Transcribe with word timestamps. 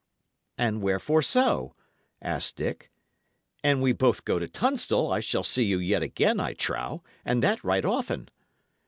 "And 0.57 0.81
wherefore 0.81 1.21
so?" 1.21 1.73
asked 2.23 2.55
Dick. 2.55 2.89
"An 3.63 3.81
we 3.81 3.91
both 3.93 4.25
go 4.25 4.39
to 4.39 4.47
Tunstall, 4.47 5.13
I 5.13 5.19
shall 5.19 5.43
see 5.43 5.63
you 5.65 5.77
yet 5.77 6.01
again, 6.01 6.39
I 6.39 6.53
trow, 6.53 7.03
and 7.23 7.43
that 7.43 7.63
right 7.63 7.85
often." 7.85 8.29